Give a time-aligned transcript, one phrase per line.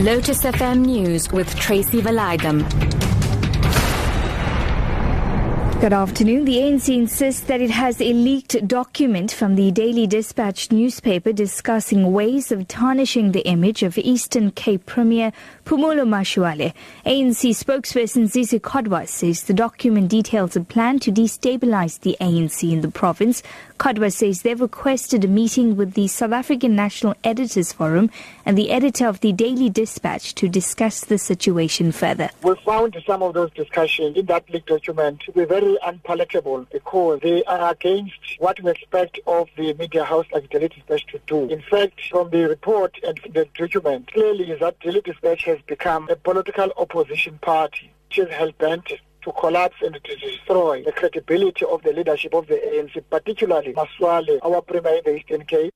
[0.00, 2.99] Lotus FM News with Tracy Valaydham.
[5.80, 6.44] Good afternoon.
[6.44, 12.12] The ANC insists that it has a leaked document from the Daily Dispatch newspaper discussing
[12.12, 15.32] ways of tarnishing the image of Eastern Cape Premier
[15.64, 16.74] Phumulo Masualle.
[17.06, 22.82] ANC spokesperson Zizi Kodwa says the document details a plan to destabilize the ANC in
[22.82, 23.42] the province.
[23.78, 28.10] Kodwa says they've requested a meeting with the South African National Editors Forum
[28.44, 32.28] and the editor of the Daily Dispatch to discuss the situation further.
[32.42, 37.20] We found some of those discussions in that leaked document to be very unpalatable because
[37.22, 41.48] they are against what we expect of the media house like Daily Dispatch to do.
[41.48, 46.16] In fact, from the report and the document, clearly that Daily Dispatch has become a
[46.16, 51.92] political opposition party which is hell-bent to collapse and to destroy the credibility of the
[51.92, 55.72] leadership of the ANC, particularly Masualle, our premier in the Eastern Cape.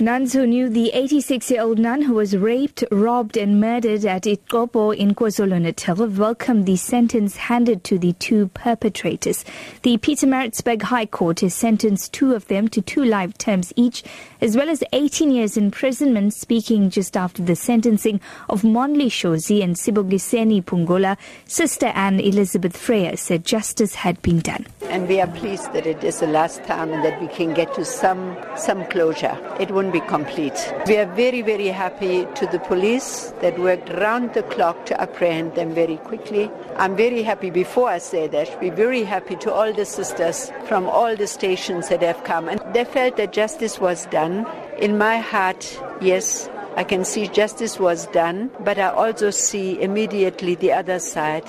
[0.00, 4.22] Nuns who knew the 86 year old nun who was raped, robbed, and murdered at
[4.22, 9.44] Ixopo in KwaZulu Natal welcomed the sentence handed to the two perpetrators.
[9.82, 14.04] The Peter Pietermaritzburg High Court has sentenced two of them to two life terms each,
[14.40, 16.32] as well as 18 years imprisonment.
[16.32, 23.16] Speaking just after the sentencing of Mondli Shozi and Sibongiseni Pungola, Sister Anne Elizabeth Freya
[23.16, 24.64] said justice had been done.
[24.82, 27.74] And we are pleased that it is the last time and that we can get
[27.74, 29.36] to some, some closure.
[29.58, 30.74] It won't be complete.
[30.88, 35.54] We are very, very happy to the police that worked round the clock to apprehend
[35.54, 36.50] them very quickly.
[36.74, 38.60] I'm very happy before I say that.
[38.60, 42.48] We're very happy to all the sisters from all the stations that have come.
[42.48, 44.48] And they felt that justice was done.
[44.78, 50.56] In my heart, yes, I can see justice was done, but I also see immediately
[50.56, 51.46] the other side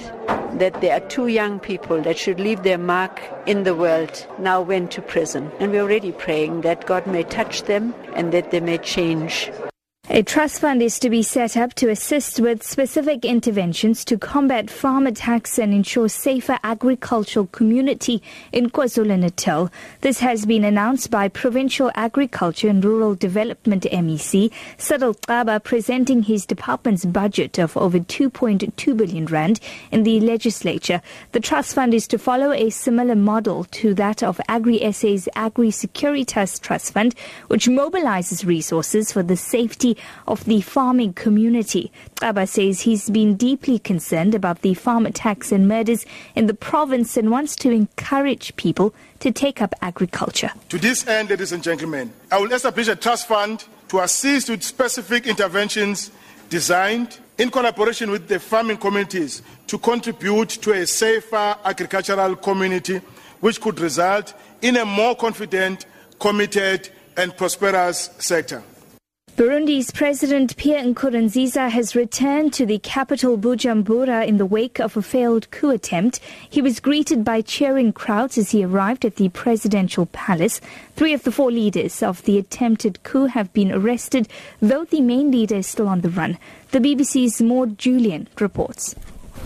[0.53, 4.61] that there are two young people that should leave their mark in the world now
[4.61, 5.51] went to prison.
[5.59, 9.51] And we're already praying that God may touch them and that they may change.
[10.11, 14.67] A trust fund is to be set up to assist with specific interventions to combat
[14.67, 19.69] farm attacks and ensure safer agricultural community in KwaZulu-Natal.
[20.01, 26.43] This has been announced by Provincial Agriculture and Rural Development MEC Cyril Xaba presenting his
[26.43, 29.59] department's budget of over 2.2 billion rand
[29.91, 31.03] in the legislature.
[31.33, 36.59] The trust fund is to follow a similar model to that of Agri-SA's Agri Securitas
[36.59, 37.13] Trust Fund,
[37.47, 39.97] which mobilizes resources for the safety
[40.27, 41.91] of the farming community.
[42.15, 46.05] Xaba says he's been deeply concerned about the farm attacks and murders
[46.35, 50.51] in the province and wants to encourage people to take up agriculture.
[50.69, 54.63] To this end, ladies and gentlemen, I will establish a trust fund to assist with
[54.63, 56.11] specific interventions
[56.49, 63.01] designed in collaboration with the farming communities to contribute to a safer agricultural community
[63.39, 65.85] which could result in a more confident,
[66.19, 68.61] committed and prosperous sector.
[69.35, 75.01] Burundi's President Pierre Nkurunziza has returned to the capital Bujumbura in the wake of a
[75.01, 76.19] failed coup attempt.
[76.49, 80.59] He was greeted by cheering crowds as he arrived at the presidential palace.
[80.97, 84.27] Three of the four leaders of the attempted coup have been arrested,
[84.61, 86.37] though the main leader is still on the run.
[86.71, 88.93] The BBC's Maud Jullien reports.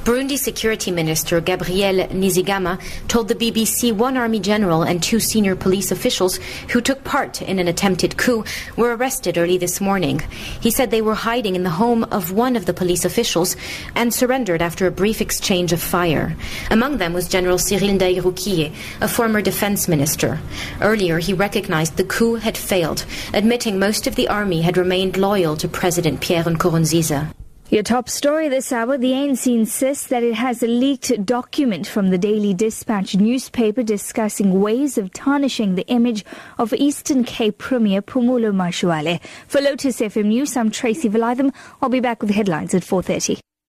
[0.03, 2.77] Burundi Security Minister Gabriel Nizigama
[3.07, 6.37] told the BBC one army general and two senior police officials
[6.71, 8.43] who took part in an attempted coup
[8.75, 10.19] were arrested early this morning.
[10.59, 13.55] He said they were hiding in the home of one of the police officials
[13.95, 16.35] and surrendered after a brief exchange of fire.
[16.69, 20.39] Among them was General Cyril Ndayirukiye, a former defense minister.
[20.81, 25.55] Earlier, he recognized the coup had failed, admitting most of the army had remained loyal
[25.55, 27.33] to President Pierre Nkurunziza.
[27.73, 32.11] Your top story this hour the ANC insists that it has a leaked document from
[32.11, 36.23] the Daily Dispatch newspaper discussing ways of tarnishing the image
[36.59, 39.19] of Eastern Cape Premier Phumulo Masualle.
[39.47, 41.51] For Lotus FM News, I'm Tracy Valaydham.
[41.81, 43.39] I'll be back with headlines at 4.30.